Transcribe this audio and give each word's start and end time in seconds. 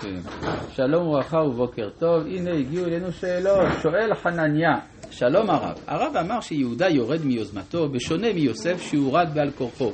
כן. 0.00 0.20
שלום 0.70 1.06
וברכה 1.06 1.36
ובוקר 1.36 1.90
טוב, 1.98 2.26
הנה 2.26 2.50
הגיעו 2.58 2.86
אלינו 2.86 3.12
שאלות. 3.12 3.68
שואל 3.82 4.14
חנניה, 4.14 4.78
שלום 5.10 5.50
הרב, 5.50 5.78
הרב 5.86 6.16
אמר 6.16 6.40
שיהודה 6.40 6.88
יורד 6.88 7.24
מיוזמתו, 7.24 7.88
בשונה 7.88 8.32
מיוסף 8.32 8.82
שהורד 8.82 9.28
בעל 9.34 9.50
כורחו. 9.50 9.92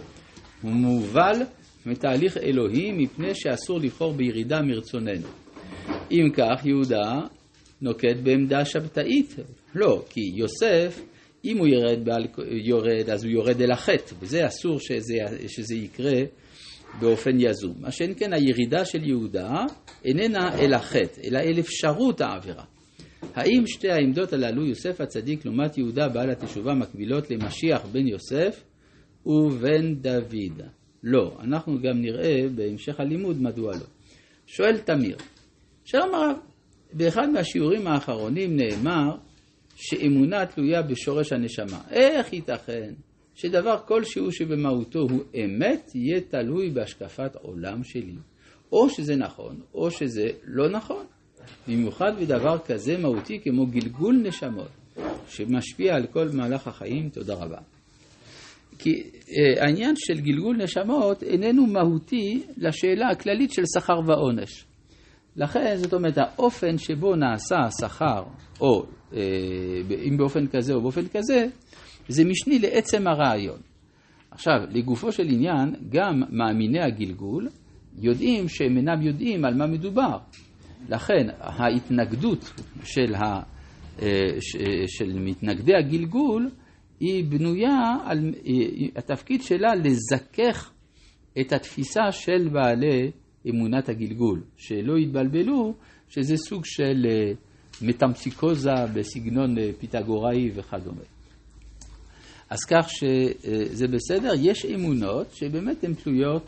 הוא 0.63 0.71
מובל 0.73 1.43
מתהליך 1.87 2.37
אלוהי 2.37 2.93
מפני 2.93 3.35
שאסור 3.35 3.81
לבחור 3.81 4.13
בירידה 4.13 4.63
מרצוננו. 4.63 5.29
אם 6.11 6.31
כך, 6.35 6.67
יהודה 6.67 7.21
נוקט 7.83 8.17
בעמדה 8.23 8.65
שבתאית. 8.65 9.37
לא, 9.75 10.03
כי 10.11 10.21
יוסף, 10.35 11.01
אם 11.45 11.59
הוא 11.59 11.67
ירד, 11.67 12.05
בעל, 12.05 12.27
יורד 12.65 13.11
אז 13.11 13.25
הוא 13.25 13.33
יורד 13.33 13.61
אל 13.63 13.71
החטא, 13.71 14.15
וזה 14.21 14.47
אסור 14.47 14.81
שזה, 14.81 15.15
שזה 15.49 15.75
יקרה 15.75 16.23
באופן 17.01 17.41
יזום. 17.41 17.75
מה 17.81 17.91
שאין 17.91 18.15
כן 18.17 18.33
הירידה 18.33 18.85
של 18.85 19.05
יהודה 19.05 19.51
איננה 20.05 20.59
אל 20.59 20.75
החטא, 20.75 21.21
אלא 21.25 21.39
אל 21.39 21.61
אפשרות 21.61 22.21
העבירה. 22.21 22.65
האם 23.35 23.67
שתי 23.67 23.91
העמדות 23.91 24.33
הללו, 24.33 24.67
יוסף 24.67 25.01
הצדיק 25.01 25.45
לעומת 25.45 25.79
יהודה 25.79 26.09
בעל 26.09 26.31
התשובה, 26.31 26.75
מקבילות 26.75 27.31
למשיח 27.31 27.87
בן 27.93 28.07
יוסף 28.07 28.65
ובן 29.27 29.95
דוד? 29.95 30.63
לא. 31.03 31.37
אנחנו 31.41 31.83
גם 31.83 32.01
נראה 32.01 32.49
בהמשך 32.55 33.01
הלימוד 33.01 33.43
מדוע 33.43 33.73
לא. 33.73 33.87
שואל 34.47 34.79
תמיר, 34.79 35.17
שלום 35.85 36.15
הרב, 36.15 36.37
באחד 36.93 37.29
מהשיעורים 37.31 37.87
האחרונים 37.87 38.57
נאמר 38.57 39.17
שאמונה 39.77 40.47
תלויה 40.47 40.83
בשורש 40.83 41.33
הנשמה. 41.33 41.81
איך 41.91 42.33
ייתכן 42.33 42.95
שדבר 43.37 43.77
כלשהו 43.89 44.33
שבמהותו 44.33 44.99
הוא 44.99 45.23
אמת, 45.35 45.91
יהיה 45.95 46.21
תלוי 46.21 46.71
בהשקפת 46.71 47.37
עולם 47.43 47.85
שלי? 47.85 48.15
או 48.73 48.91
שזה 48.91 49.17
נכון, 49.17 49.61
או 49.75 49.91
שזה 49.91 50.25
לא 50.45 50.69
נכון. 50.71 51.07
במיוחד 51.69 52.13
בדבר 52.21 52.59
כזה 52.59 52.99
מהותי 52.99 53.41
כמו 53.45 53.67
גלגול 53.67 54.15
נשמות, 54.25 54.69
שמשפיע 55.29 55.95
על 55.95 56.07
כל 56.07 56.29
מהלך 56.33 56.69
החיים. 56.69 57.09
תודה 57.09 57.35
רבה. 57.35 57.59
כי 58.79 59.03
אה, 59.03 59.65
העניין 59.65 59.95
של 59.97 60.21
גלגול 60.21 60.57
נשמות 60.57 61.23
איננו 61.23 61.67
מהותי 61.67 62.43
לשאלה 62.57 63.09
הכללית 63.13 63.53
של 63.53 63.63
שכר 63.75 64.01
ועונש. 64.07 64.65
לכן, 65.37 65.77
זאת 65.77 65.95
אומרת, 65.95 66.19
האופן 66.19 66.79
שבו 66.79 67.17
נעשה 67.17 67.57
השכר, 67.67 68.23
או 68.61 68.87
אה, 69.13 69.21
אם 70.09 70.17
באופן 70.17 70.47
כזה 70.47 70.75
או 70.75 70.81
באופן 70.81 71.09
כזה, 71.09 71.47
זה 72.09 72.25
משני 72.25 72.59
לעצם 72.59 73.07
הרעיון. 73.07 73.59
עכשיו, 74.31 74.59
לגופו 74.71 75.13
של 75.13 75.27
עניין, 75.29 75.75
גם 75.89 76.23
מאמיני 76.31 76.81
הגלגול 76.81 77.49
יודעים 77.99 78.49
שהם 78.49 78.77
אינם 78.77 79.03
יודעים 79.03 79.45
על 79.45 79.55
מה 79.55 79.67
מדובר. 79.67 80.19
לכן, 80.89 81.27
ההתנגדות 81.41 82.53
של, 82.85 83.15
ה, 83.15 83.43
אה, 84.03 84.09
של 84.87 85.19
מתנגדי 85.19 85.75
הגלגול 85.75 86.51
היא 87.01 87.25
בנויה 87.25 87.97
על, 88.05 88.35
התפקיד 88.97 89.43
שלה 89.43 89.75
לזכך 89.75 90.73
את 91.41 91.53
התפיסה 91.53 92.13
של 92.13 92.49
בעלי 92.53 93.11
אמונת 93.51 93.89
הגלגול, 93.89 94.43
שלא 94.57 94.99
יתבלבלו 94.99 95.75
שזה 96.09 96.37
סוג 96.37 96.65
של 96.65 97.07
אה, 97.09 97.33
מטמפסיקוזה 97.83 98.75
בסגנון 98.95 99.59
אה, 99.59 99.71
פיתגוראי 99.79 100.51
וכדומה. 100.55 101.16
אז 102.51 102.59
כך 102.69 102.87
שזה 102.91 103.89
בסדר, 103.89 104.33
יש 104.39 104.65
אמונות 104.65 105.27
שבאמת 105.35 105.85
הן 105.85 105.95
תלויות 105.95 106.43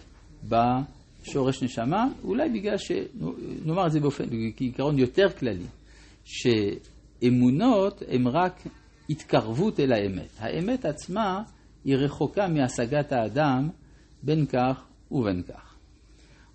בשורש 0.48 1.62
נשמה, 1.62 2.06
אולי 2.24 2.48
בגלל 2.48 2.76
ש... 2.78 2.92
נאמר 3.66 3.86
את 3.86 3.92
זה 3.92 4.00
באופן, 4.00 4.24
כעיקרון 4.56 4.98
יותר 4.98 5.28
כללי, 5.38 5.66
שאמונות 6.24 8.02
הן 8.08 8.26
רק 8.26 8.62
התקרבות 9.10 9.80
אל 9.80 9.92
האמת. 9.92 10.28
האמת 10.38 10.84
עצמה 10.84 11.42
היא 11.84 11.96
רחוקה 11.96 12.48
מהשגת 12.48 13.12
האדם 13.12 13.68
בין 14.22 14.46
כך 14.46 14.84
ובין 15.10 15.42
כך. 15.42 15.74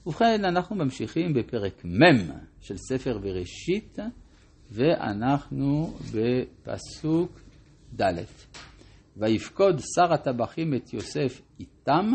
ובכן, 0.06 0.46
אנחנו 0.46 0.76
ממשיכים 0.76 1.34
בפרק 1.34 1.86
מ' 1.86 2.32
של 2.62 2.78
ספר 2.78 3.18
בראשית, 3.18 4.00
ואנחנו 4.72 5.94
בפסוק 6.14 7.40
ד'. 8.02 8.24
ויפקוד 9.18 9.80
שר 9.96 10.14
הטבחים 10.14 10.74
את 10.74 10.94
יוסף 10.94 11.42
איתם, 11.60 12.12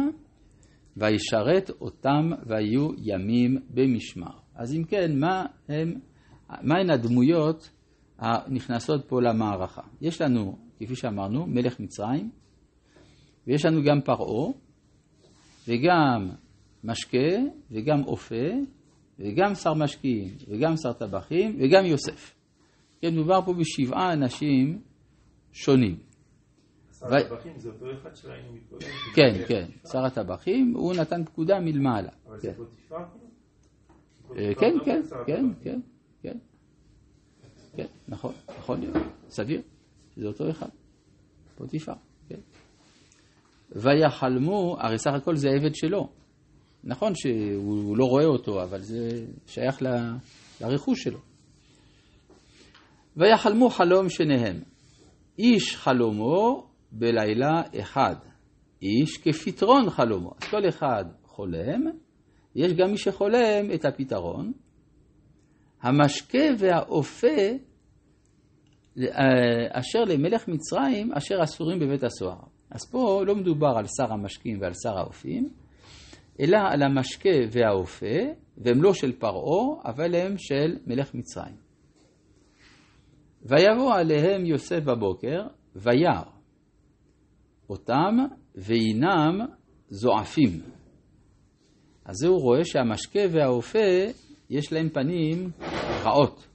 וישרת 0.97 1.70
אותם 1.81 2.31
ויהיו 2.47 2.88
ימים 2.98 3.59
במשמר. 3.70 4.38
אז 4.54 4.75
אם 4.75 4.84
כן, 4.84 5.19
מה 5.19 5.47
הם, 5.69 5.94
מהן 6.62 6.91
הדמויות 6.91 7.70
הנכנסות 8.19 9.08
פה 9.08 9.22
למערכה? 9.22 9.82
יש 10.00 10.20
לנו, 10.20 10.58
כפי 10.78 10.97
שאמרנו, 10.97 11.47
מלך 11.47 11.81
מצרים, 11.81 12.31
ויש 13.47 13.64
לנו 13.64 13.82
גם 13.82 14.00
פרעה, 14.00 14.53
וגם 15.69 16.28
משקה, 16.84 17.37
וגם 17.70 18.04
אופה, 18.04 18.47
וגם 19.19 19.54
שר 19.54 19.75
משקיעים, 19.75 20.28
וגם 20.48 20.76
שר 20.76 20.92
טבחים, 20.92 21.56
וגם 21.60 21.87
יוסף. 21.87 22.34
כן, 23.00 23.14
מדובר 23.14 23.41
פה 23.44 23.53
בשבעה 23.53 24.12
אנשים 24.12 24.82
שונים. 25.53 26.07
שר 26.98 27.16
הטבחים 27.16 27.59
זה 27.59 27.69
אותו 27.69 27.86
אחד 27.92 28.14
שראינו 28.16 28.53
מקודם? 28.53 28.86
כן, 29.14 29.44
כן, 29.48 29.66
שר 29.92 30.04
הטבחים, 30.04 30.72
הוא 30.76 30.94
נתן 30.94 31.25
פקודה 31.25 31.60
מלמעלה. 31.60 32.10
אבל 32.26 32.38
זה 32.38 32.48
כן. 32.48 32.54
פוטיפר? 32.56 32.97
אה, 34.36 34.54
כן, 34.54 34.75
כן, 34.84 35.03
כן, 35.26 35.44
כן, 35.62 35.81
כן, 36.22 36.38
כן, 37.76 37.87
נכון, 38.08 38.32
יכול 38.58 38.76
להיות, 38.78 38.97
סביר, 39.28 39.62
זה 40.16 40.26
אותו 40.26 40.50
אחד, 40.50 40.69
פוטיפר, 41.54 41.92
כן. 42.28 42.41
ויחלמו, 43.72 44.76
הרי 44.81 44.98
סך 44.98 45.10
הכל 45.14 45.37
זה 45.37 45.48
עבד 45.50 45.75
שלו. 45.75 46.08
נכון 46.84 47.12
שהוא 47.14 47.97
לא 47.97 48.04
רואה 48.04 48.25
אותו, 48.25 48.62
אבל 48.62 48.81
זה 48.82 49.08
שייך 49.47 49.82
ל- 49.82 50.16
לרכוש 50.60 51.03
שלו. 51.03 51.19
ויחלמו 53.16 53.70
חלום 53.70 54.08
שניהם. 54.10 54.60
איש 55.38 55.76
חלומו 55.76 56.68
בלילה 56.93 57.62
אחד, 57.81 58.15
איש 58.82 59.19
כפתרון 59.19 59.91
חלומו. 59.91 60.31
אז 60.43 60.49
כל 60.50 60.69
אחד 60.69 61.04
חולם, 61.22 61.84
יש 62.54 62.72
גם 62.72 62.91
מי 62.91 62.99
שחולם 62.99 63.71
את 63.75 63.84
הפתרון. 63.84 64.53
המשקה 65.82 66.38
והאופה 66.59 67.37
אשר 69.71 70.04
למלך 70.06 70.49
מצרים 70.49 71.12
אשר 71.12 71.43
אסורים 71.43 71.78
בבית 71.78 72.03
הסוהר. 72.03 72.43
אז 72.71 72.91
פה 72.91 73.22
לא 73.26 73.34
מדובר 73.34 73.75
על 73.76 73.84
שר 73.87 74.12
המשקים 74.12 74.60
ועל 74.60 74.72
שר 74.82 74.99
האופים, 74.99 75.49
אלא 76.41 76.59
על 76.70 76.82
המשקה 76.82 77.38
והאופה, 77.50 78.16
והם 78.59 78.82
לא 78.82 78.94
של 78.94 79.12
פרעה, 79.12 79.82
אבל 79.84 80.15
הם 80.15 80.38
של 80.38 80.76
מלך 80.87 81.15
מצרים. 81.15 81.56
ויבוא 83.43 83.94
עליהם 83.94 84.47
יוסף 84.47 84.81
בבוקר, 84.84 85.47
וירא 85.76 86.38
אותם, 87.71 88.17
והינם 88.55 89.41
זועפים. 89.89 90.61
אז 92.05 92.15
זה 92.17 92.29
הוא 92.29 92.43
רואה 92.43 92.65
שהמשקה 92.65 93.21
והאופה, 93.31 93.79
יש 94.51 94.73
להם 94.73 94.89
פנים 94.89 95.51
רעות. 96.05 96.49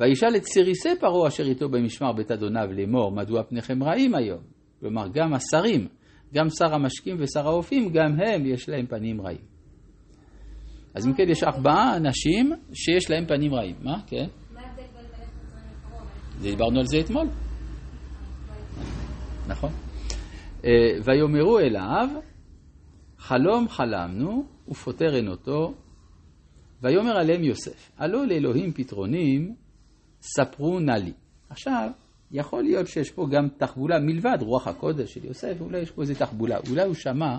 וישאל 0.00 0.36
את 0.36 0.44
סיריסי 0.44 0.88
פרעה 1.00 1.28
אשר 1.28 1.44
איתו 1.44 1.68
במשמר 1.68 2.12
בית 2.12 2.30
אדוניו 2.30 2.66
לאמור, 2.72 3.12
מדוע 3.12 3.42
פניכם 3.42 3.82
רעים 3.82 4.14
היום? 4.14 4.40
כלומר, 4.80 5.08
גם 5.14 5.34
השרים, 5.34 5.88
גם 6.34 6.48
שר 6.48 6.74
המשקים 6.74 7.16
ושר 7.18 7.46
האופים, 7.46 7.88
גם 7.92 8.20
הם 8.20 8.46
יש 8.46 8.68
להם 8.68 8.86
פנים 8.86 9.20
רעים. 9.20 9.54
אז 10.94 11.06
אם 11.06 11.14
כן, 11.14 11.24
יש 11.28 11.42
ארבעה 11.42 11.96
אנשים 11.96 12.52
שיש 12.72 13.10
להם 13.10 13.26
פנים 13.26 13.54
רעים. 13.54 13.76
מה? 13.82 14.00
כן? 14.06 14.26
מה 14.54 14.60
ההבדל 14.60 14.82
בין 14.82 14.86
מלך 14.94 15.18
מצרים 15.18 15.64
לפרעה? 15.88 16.42
דיברנו 16.42 16.78
על 16.78 16.86
זה 16.86 17.00
אתמול. 17.00 17.26
נכון. 19.48 19.83
אה, 20.64 20.70
ויאמרו 21.04 21.58
אליו, 21.58 22.08
חלום 23.18 23.68
חלמנו 23.68 24.44
ופוטר 24.68 25.16
אין 25.16 25.28
אותו, 25.28 25.74
ויאמר 26.82 27.16
עליהם 27.16 27.44
יוסף, 27.44 27.90
הלא 27.98 28.26
לאלוהים 28.26 28.72
פתרונים, 28.72 29.54
ספרו 30.20 30.80
נא 30.80 30.92
לי. 30.92 31.12
עכשיו, 31.50 31.90
יכול 32.30 32.62
להיות 32.62 32.86
שיש 32.86 33.10
פה 33.10 33.26
גם 33.30 33.48
תחבולה 33.56 33.98
מלבד 34.00 34.38
רוח 34.40 34.68
הקודש 34.68 35.14
של 35.14 35.24
יוסף, 35.24 35.60
אולי 35.60 35.78
יש 35.78 35.90
פה 35.90 36.02
איזו 36.02 36.14
תחבולה. 36.14 36.58
אולי 36.70 36.82
הוא 36.82 36.94
שמע 36.94 37.36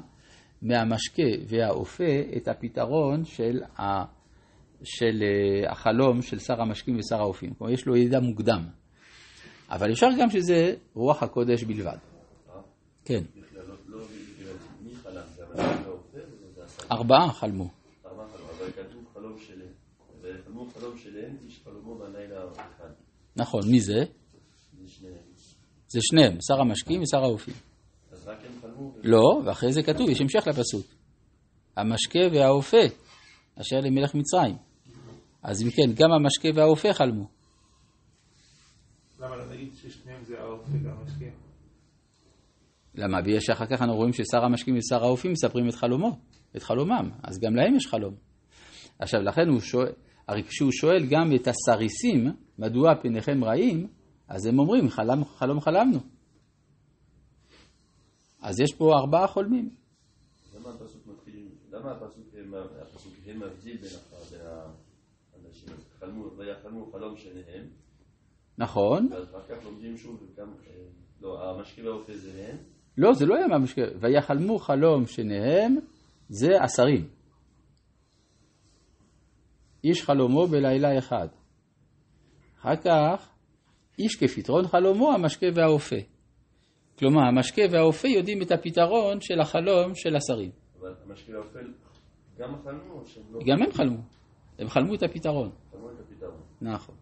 מהמשקה 0.62 1.24
והאופה 1.48 2.22
את 2.38 2.48
הפתרון 2.48 3.26
של, 3.26 3.62
ה... 3.80 4.04
של 4.84 5.24
אה, 5.24 5.72
החלום 5.72 6.22
של 6.22 6.40
שר 6.40 6.62
המשקים 6.62 6.98
ושר 6.98 7.22
האופים. 7.22 7.54
כלומר, 7.54 7.74
יש 7.74 7.86
לו 7.86 7.98
ידע 7.98 8.20
מוקדם. 8.20 8.64
אבל 9.70 9.92
אפשר 9.92 10.08
גם 10.20 10.30
שזה 10.30 10.74
רוח 10.94 11.24
הקודש 11.24 11.64
בלבד. 11.64 12.15
כן. 13.06 13.24
לא 13.88 14.00
האופה 15.58 16.20
ארבעה 16.92 17.32
חלמו. 17.32 17.70
ארבעה 18.06 18.28
חלום, 18.28 18.50
אבל 18.58 18.72
כתוב 18.72 19.04
חלום 19.14 19.40
של 19.40 19.62
וחלמו 20.22 20.70
חלום 20.70 20.98
שלהם, 20.98 21.38
איש 21.46 21.62
חלומו 21.64 21.96
בלילה 21.96 22.44
אחד. 22.54 22.90
נכון, 23.36 23.62
מי 23.72 23.80
זה? 23.80 24.06
זה 24.78 24.88
שניהם. 24.88 25.16
זה 25.88 26.00
שניהם, 26.02 26.38
שר 26.48 26.62
המשקים 26.62 27.02
ושר 27.02 27.24
האופים. 27.24 27.54
אז 28.12 28.28
רק 28.28 28.40
הם 28.46 28.62
חלמו, 28.62 28.92
לא, 29.04 29.42
ואחרי 29.46 29.74
זה 29.74 29.84
כתוב, 29.84 30.10
יש 30.10 30.22
המשך 30.22 30.48
לפסוק. 30.48 30.86
המשקה 31.78 32.20
והאופה, 32.34 32.86
אשר 33.62 33.80
למלך 33.80 34.16
מצרים. 34.16 34.56
אז 35.44 35.62
אם 35.62 35.70
כן, 35.70 35.94
גם 35.96 36.12
המשקה 36.12 36.50
והאופה 36.56 36.94
חלמו. 36.94 37.28
למה 39.20 39.36
לא 39.36 39.54
נגיד 39.54 39.74
ששניהם 39.76 40.24
זה 40.24 40.34
וגם 40.44 40.98
המשקיע? 40.98 41.15
למה? 42.98 43.22
בגלל 43.22 43.40
שאחר 43.40 43.66
כך 43.66 43.82
אנחנו 43.82 43.96
רואים 43.96 44.14
ששר 44.14 44.46
המשקים 44.46 44.78
ושר 44.78 45.04
האופים 45.04 45.32
מספרים 45.32 45.70
את 45.70 45.76
חלומו, 45.76 46.20
את 46.56 46.64
חלומם, 46.64 47.10
אז 47.24 47.40
גם 47.40 47.56
להם 47.56 47.76
יש 47.76 47.88
חלום. 47.88 48.16
עכשיו, 49.00 49.22
לכן 49.22 49.48
הוא 49.48 49.60
שואל, 49.60 49.92
הרי 50.28 50.44
כשהוא 50.44 50.72
שואל 50.72 51.06
גם 51.10 51.36
את 51.36 51.48
הסריסים, 51.48 52.32
מדוע 52.60 52.96
פניכם 52.96 53.44
רעים, 53.44 53.88
אז 54.28 54.46
הם 54.46 54.60
אומרים, 54.60 54.90
חלם, 54.90 55.26
חלום 55.26 55.62
חלמנו. 55.62 56.00
אז 58.42 58.60
יש 58.60 58.76
פה 58.78 58.92
ארבעה 59.00 59.28
חולמים. 59.28 59.70
למה 60.56 60.70
הפסוק 60.70 61.08
מתחיל, 61.08 61.48
למה 61.72 61.92
הפסוק 61.92 62.26
הפסוק 62.82 63.14
הם 63.26 63.40
מבדיל 63.40 63.78
בין 63.78 63.90
האנשים? 65.34 65.70
אז 65.74 65.86
חלמו, 66.00 66.38
ויחלמו 66.38 66.92
חלום 66.92 67.18
שניהם, 67.18 67.68
נכון? 68.58 69.08
ואז 69.12 69.30
אחר 69.30 69.56
כך 69.56 69.66
לומדים 69.66 69.98
שוב 69.98 70.24
גם, 70.38 70.54
אה, 70.68 70.86
לא, 71.22 71.50
המשקיע 71.50 71.86
והאופה 71.86 72.18
זה 72.18 72.48
הם, 72.50 72.58
לא, 72.98 73.14
זה 73.14 73.26
לא 73.26 73.36
היה 73.36 73.48
מהמשקה. 73.48 73.82
ויחלמו 74.00 74.60
חלום 74.60 75.06
שניהם, 75.06 75.76
זה 76.30 76.50
עשרים. 76.62 77.08
איש 79.84 80.04
חלומו 80.04 80.48
בלילה 80.48 80.98
אחד. 80.98 81.28
אחר 82.60 82.76
כך, 82.76 83.30
איש 84.00 84.16
כפתרון 84.16 84.68
חלומו, 84.68 85.12
המשקה 85.12 85.48
והאופה. 85.56 85.96
כלומר, 87.00 87.22
המשקה 87.28 87.62
והאופה 87.72 88.08
יודעים 88.08 88.42
את 88.42 88.52
הפתרון 88.52 89.22
של 89.22 89.40
החלום 89.40 89.96
של 89.96 90.16
השרים. 90.16 90.52
אבל 90.80 90.94
המשקיע 91.06 91.36
והאופה 91.36 91.60
גם 92.38 92.56
חלמו, 92.64 92.94
או 92.94 93.06
שהם 93.06 93.24
לא 93.32 93.40
גם 93.46 93.62
הם 93.62 93.72
חלמו. 93.72 94.02
הם 94.60 94.70
חלמו 94.70 94.96
את 94.96 95.04
הפתרון. 95.04 95.52
חלמו 95.72 95.92
את 95.92 96.00
הפתרון? 96.00 96.42
נכון. 96.62 96.96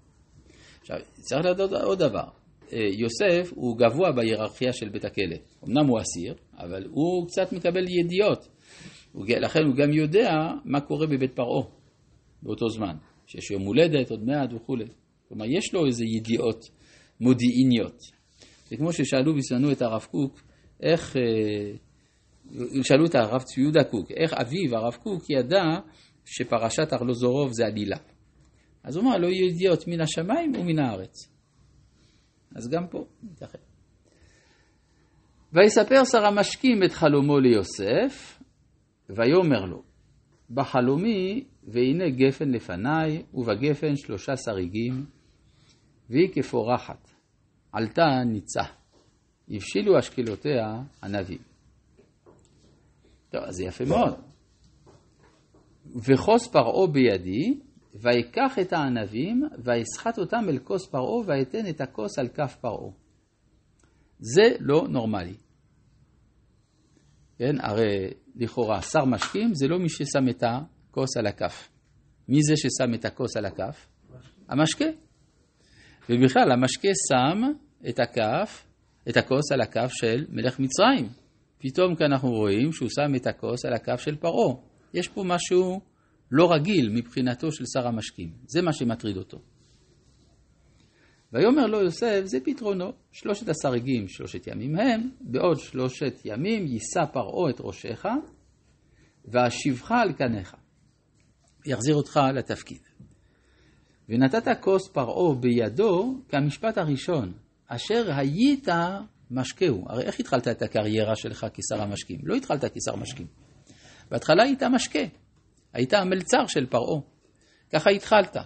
עכשיו, 0.82 0.98
צריך 1.12 1.46
לדעת 1.46 1.72
עוד 1.84 2.00
דבר. 2.00 2.43
אה, 2.74 2.88
יוסף 2.92 3.52
הוא 3.56 3.78
גבוה 3.78 4.12
בהיררכיה 4.12 4.74
של 4.74 4.90
בית 4.90 5.06
הכלא. 5.06 5.36
אמנם 5.68 5.88
הוא 5.88 6.00
אסיר, 6.00 6.36
אבל 6.58 6.86
הוא 6.92 7.28
קצת 7.28 7.54
מקבל 7.54 7.86
ידיעות. 7.90 8.48
לכן 9.16 9.60
הוא 9.66 9.76
גם 9.76 9.94
יודע 9.94 10.30
מה 10.66 10.82
קורה 10.82 11.08
בבית 11.08 11.36
פרעה 11.36 11.64
באותו 12.44 12.70
זמן. 12.70 12.96
שיש 13.28 13.52
יום 13.52 13.64
הולדת 13.64 14.12
עוד 14.12 14.24
מעט 14.24 14.54
וכולי. 14.54 14.86
כלומר, 15.28 15.46
יש 15.46 15.74
לו 15.74 15.86
איזה 15.86 16.06
ידיעות 16.06 16.70
מודיעיניות. 17.22 17.98
זה 18.66 18.78
כמו 18.78 18.94
ששאלו 18.94 19.36
בזמנו 19.36 19.72
את 19.72 19.82
הרב 19.82 20.06
קוק, 20.12 20.42
איך... 20.82 21.18
אה, 21.18 21.76
שאלו 22.84 23.06
את 23.06 23.16
הרב 23.16 23.42
צבי 23.42 23.62
יהודה 23.62 23.84
קוק, 23.84 24.12
איך 24.12 24.34
אביו, 24.34 24.78
הרב 24.78 24.94
קוק, 24.94 25.30
ידע 25.30 25.64
שפרשת 26.26 26.94
ארלוזורוב 26.94 27.52
זה 27.52 27.66
עלילה. 27.66 27.98
אז 28.84 28.96
הוא 28.96 29.04
אמר, 29.04 29.18
לא 29.18 29.28
יהיו 29.28 29.48
ידיעות 29.48 29.88
מן 29.88 30.02
השמיים 30.02 30.52
ומן 30.56 30.80
הארץ. 30.80 31.33
אז 32.56 32.70
גם 32.70 32.88
פה, 32.88 33.06
ייתכן. 33.24 33.60
ויספר 35.54 36.04
שר 36.04 36.26
המשקים 36.26 36.84
את 36.84 36.92
חלומו 36.92 37.40
ליוסף, 37.40 38.40
ויאמר 39.10 39.66
לו, 39.66 39.84
בחלומי, 40.50 41.44
והנה 41.64 42.10
גפן 42.10 42.50
לפניי, 42.50 43.24
ובגפן 43.34 43.96
שלושה 43.96 44.38
שריגים, 44.38 45.06
והיא 46.10 46.30
כפורחת, 46.34 47.10
עלתה 47.72 48.24
ניצה, 48.26 48.64
הבשילו 49.50 50.00
אשקלותיה 50.00 50.82
ענבים. 51.04 51.42
טוב, 53.30 53.44
אז 53.44 53.56
זה 53.56 53.64
יפה 53.64 53.84
מאוד. 53.86 54.14
וחוס 55.96 56.48
פרעה 56.48 56.88
בידי, 56.88 57.60
ויקח 57.94 58.60
את 58.62 58.74
הענבים, 58.74 59.44
ויסחט 59.64 60.20
אותם 60.20 60.46
אל 60.50 60.60
כוס 60.60 60.88
פרעה, 60.88 61.28
ויתן 61.28 61.70
את 61.70 61.82
הכוס 61.82 62.20
על 62.20 62.28
כף 62.28 62.56
פרעה. 62.62 62.92
זה 64.20 64.56
לא 64.60 64.88
נורמלי. 64.90 65.36
כן, 67.38 67.56
הרי 67.60 68.14
לכאורה 68.36 68.82
שר 68.82 69.06
משקים 69.06 69.54
זה 69.54 69.68
לא 69.68 69.80
מי 69.80 69.90
ששם 69.90 70.30
את 70.30 70.44
הכוס 70.44 71.18
על 71.18 71.28
הכף. 71.28 71.70
מי 72.28 72.40
זה 72.42 72.54
ששם 72.58 72.94
את 72.94 73.06
הכוס 73.06 73.38
על 73.38 73.46
הכף? 73.46 73.88
המשקה. 74.50 74.86
ובכלל, 76.10 76.52
המשקה 76.52 76.90
שם 77.10 77.42
את 77.90 78.00
הכף, 78.00 78.68
את 79.10 79.18
הכוס 79.18 79.52
על 79.52 79.62
הכף 79.62 79.92
של 79.92 80.26
מלך 80.30 80.60
מצרים. 80.60 81.10
פתאום 81.58 81.96
כאן 81.96 82.12
אנחנו 82.12 82.30
רואים 82.30 82.72
שהוא 82.72 82.90
שם 82.90 83.16
את 83.16 83.28
הכוס 83.28 83.66
על 83.66 83.74
הכף 83.74 84.02
של 84.02 84.16
פרעה. 84.16 84.56
יש 84.94 85.08
פה 85.08 85.24
משהו 85.26 85.82
לא 86.32 86.52
רגיל 86.52 86.90
מבחינתו 86.90 87.52
של 87.52 87.64
שר 87.74 87.88
המשקים. 87.88 88.32
זה 88.48 88.62
מה 88.62 88.74
שמטריד 88.74 89.18
אותו. 89.18 89.42
ויאמר 91.34 91.66
לו 91.66 91.82
יוסף, 91.82 92.22
זה 92.24 92.38
פתרונו. 92.46 92.94
שלושת 93.12 93.50
השריגים, 93.50 94.08
שלושת 94.08 94.48
ימים 94.48 94.76
הם, 94.76 95.10
בעוד 95.22 95.60
שלושת 95.60 96.22
ימים 96.26 96.68
יישא 96.68 97.06
פרעה 97.14 97.50
את 97.50 97.56
ראשך, 97.60 98.06
ואשיבך 99.26 99.92
על 99.92 100.14
קניך. 100.14 100.56
יחזיר 101.66 101.96
אותך 101.96 102.20
לתפקיד. 102.34 102.82
ונתת 104.10 104.48
כוס 104.62 104.90
פרעה 104.94 105.36
בידו 105.36 106.22
כמשפט 106.30 106.78
הראשון, 106.78 107.34
אשר 107.68 108.12
היית 108.16 108.68
משקהו. 109.32 109.86
הרי 109.90 110.04
איך 110.04 110.20
התחלת 110.20 110.48
את 110.48 110.62
הקריירה 110.62 111.16
שלך 111.16 111.46
כשר 111.54 111.82
המשקים? 111.82 112.20
לא 112.24 112.36
התחלת 112.36 112.64
כשר 112.66 112.96
משקים. 112.96 113.28
בהתחלה 114.12 114.44
היית 114.44 114.64
משקה, 114.64 115.00
היית 115.74 115.94
המלצר 115.94 116.46
של 116.48 116.66
פרעה. 116.66 117.02
ככה 117.74 117.90
התחלת. 117.90 118.38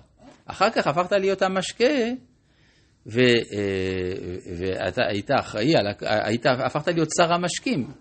אחר 0.45 0.69
כך 0.69 0.87
הפכת 0.87 1.11
להיות 1.11 1.41
המשקה, 1.41 1.93
ו, 3.05 3.19
ואתה 4.59 5.01
היית 5.09 5.31
אחראי, 5.39 5.73
היית, 6.01 6.45
הפכת 6.45 6.87
להיות 6.87 7.09
שר 7.17 7.33
המשקים. 7.33 7.91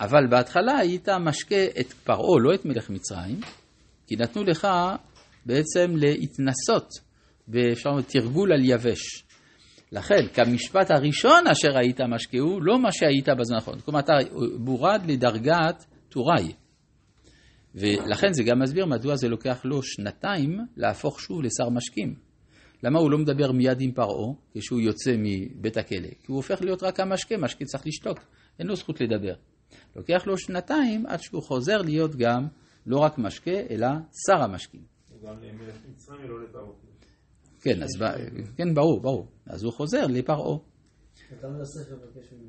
אבל 0.00 0.26
בהתחלה 0.30 0.78
היית 0.78 1.08
משקה 1.08 1.64
את 1.80 1.92
פרעה, 1.92 2.40
לא 2.42 2.54
את 2.54 2.64
מלך 2.64 2.90
מצרים, 2.90 3.40
כי 4.06 4.16
נתנו 4.16 4.44
לך 4.44 4.68
בעצם 5.46 5.96
להתנסות 5.96 6.88
באפשר 7.48 8.00
תרגול 8.08 8.52
על 8.52 8.64
יבש. 8.64 9.24
לכן, 9.92 10.26
כמשפט 10.34 10.90
הראשון 10.90 11.46
אשר 11.46 11.78
היית 11.78 12.00
משקהו, 12.00 12.60
לא 12.60 12.78
מה 12.78 12.92
שהיית 12.92 13.28
בזמן 13.28 13.56
האחרון. 13.56 13.80
כלומר, 13.80 14.00
אתה 14.00 14.12
מורד 14.58 15.02
לדרגת 15.06 15.84
טוראי. 16.08 16.52
ולכן 17.76 18.32
זה 18.32 18.42
גם 18.42 18.62
מסביר 18.62 18.86
מדוע 18.86 19.16
זה 19.16 19.28
לוקח 19.28 19.64
לו 19.64 19.82
שנתיים 19.82 20.58
להפוך 20.76 21.20
שוב 21.20 21.42
לשר 21.42 21.68
משקים. 21.70 22.14
למה 22.82 22.98
הוא 22.98 23.10
לא 23.10 23.18
מדבר 23.18 23.52
מיד 23.52 23.80
עם 23.80 23.92
פרעה 23.92 24.32
כשהוא 24.54 24.80
יוצא 24.80 25.14
מבית 25.18 25.76
הכלא? 25.76 26.08
כי 26.08 26.26
הוא 26.26 26.36
הופך 26.36 26.62
להיות 26.62 26.82
רק 26.82 27.00
המשקה, 27.00 27.36
משקה 27.36 27.64
צריך 27.64 27.86
לשתוק, 27.86 28.18
אין 28.58 28.66
לו 28.66 28.76
זכות 28.76 29.00
לדבר. 29.00 29.34
לוקח 29.96 30.26
לו 30.26 30.38
שנתיים 30.38 31.06
עד 31.06 31.20
שהוא 31.20 31.42
חוזר 31.42 31.76
להיות 31.82 32.16
גם 32.16 32.46
לא 32.86 32.98
רק 32.98 33.18
משקה, 33.18 33.60
אלא 33.70 33.86
שר 34.26 34.42
המשקים. 34.42 34.80
גם 35.22 35.34
למלך 35.42 35.76
מצרים 35.88 36.24
ולא 36.24 36.44
לפרעה. 36.44 36.72
כן, 37.60 37.82
אז 37.82 37.90
כן, 38.56 38.74
ברור, 38.74 39.00
ברור. 39.00 39.26
אז 39.46 39.64
הוא 39.64 39.72
חוזר 39.72 40.06
לפרעה. 40.06 40.58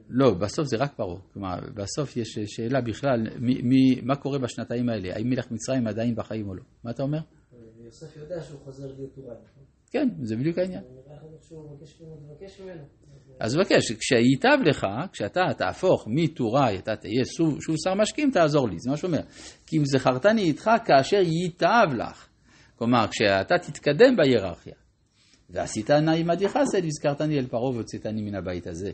לא, 0.10 0.34
בסוף 0.34 0.68
זה 0.68 0.78
רק 0.78 0.94
פרעה. 0.96 1.22
כלומר, 1.34 1.56
בסוף 1.74 2.18
יש 2.18 2.40
שאלה 2.46 2.82
בכלל, 2.82 3.20
מי, 3.40 3.62
מי, 3.62 4.02
מה 4.04 4.16
קורה 4.16 4.40
בשנתיים 4.40 4.90
האלה? 4.90 5.16
האם 5.16 5.30
מלך 5.30 5.52
מצרים 5.52 5.88
עדיין 5.88 6.16
בחיים 6.16 6.50
או 6.50 6.56
לא? 6.56 6.64
מה 6.84 6.92
אתה 6.92 7.04
אומר? 7.04 7.20
יוסף 7.88 8.18
יודע 8.18 8.42
שהוא 8.42 8.60
חוזר 8.64 8.88
להיות 8.88 9.16
טוראי, 9.16 9.36
נכון? 9.36 9.64
כן, 9.92 10.10
זה 10.24 10.36
בדיוק 10.36 10.58
העניין. 10.58 10.84
אז 13.40 13.58
מבקש, 13.58 13.92
כשייטב 13.92 14.58
לך, 14.66 14.86
כשאתה 15.12 15.42
תהפוך 15.58 16.08
מטוראי, 16.08 16.80
אתה 16.80 16.96
תהיה 16.96 17.26
שוב, 17.26 17.62
שוב 17.62 17.76
שר 17.84 17.94
משקים, 17.94 18.32
תעזור 18.32 18.70
לי, 18.70 18.80
זה 18.80 18.90
מה 18.90 18.98
שאומר. 18.98 19.22
כי 19.66 19.78
אם 19.78 19.86
זכרתני 19.86 20.42
איתך 20.42 20.70
כאשר 20.86 21.18
ייטב 21.18 21.88
לך. 21.98 22.28
כלומר, 22.76 23.06
כשאתה 23.12 23.56
תתקדם 23.58 24.16
בהיררכיה, 24.18 24.74
ועשית 25.50 25.92
נא 25.92 26.12
עמדי 26.12 26.50
חסד, 26.50 26.84
והזכרתני 26.84 27.40
אל 27.40 27.48
פרעה 27.48 27.72
והוצאתני 27.72 28.22
מן 28.22 28.36
הבית 28.36 28.68
הזה. 28.68 28.92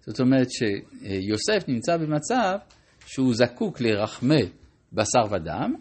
זאת 0.00 0.20
אומרת 0.20 0.46
שיוסף 0.50 1.68
נמצא 1.68 1.96
במצב 1.96 2.58
שהוא 3.06 3.34
זקוק 3.34 3.80
לרחמי 3.80 4.42
בשר 4.92 5.24
ודם, 5.30 5.74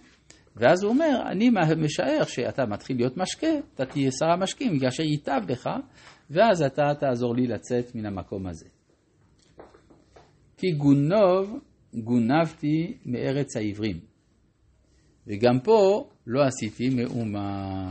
ואז 0.55 0.83
הוא 0.83 0.91
אומר, 0.91 1.21
אני 1.31 1.49
משער 1.77 2.23
שאתה 2.23 2.65
מתחיל 2.65 2.97
להיות 2.97 3.17
משקה, 3.17 3.47
אתה 3.75 3.85
תהיה 3.85 4.11
שר 4.11 4.25
המשקים, 4.25 4.79
כאשר 4.79 5.03
ייטב 5.03 5.41
לך, 5.49 5.69
ואז 6.29 6.61
אתה 6.61 6.83
תעזור 6.99 7.35
לי 7.35 7.47
לצאת 7.47 7.95
מן 7.95 8.05
המקום 8.05 8.47
הזה. 8.47 8.65
כי 10.57 10.71
גונוב 10.71 11.59
גונבתי 11.93 12.97
מארץ 13.05 13.57
העברים, 13.57 13.99
וגם 15.27 15.59
פה 15.63 16.09
לא 16.27 16.43
עשיתי 16.45 16.89
מאומה. 16.89 17.89